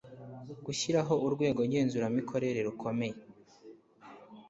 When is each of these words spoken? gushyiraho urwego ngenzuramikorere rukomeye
gushyiraho 0.65 1.13
urwego 1.25 1.61
ngenzuramikorere 1.67 2.59
rukomeye 2.67 3.17